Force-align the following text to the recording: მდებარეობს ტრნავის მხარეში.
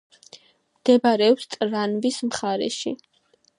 მდებარეობს 0.77 1.47
ტრნავის 1.55 2.19
მხარეში. 2.31 2.97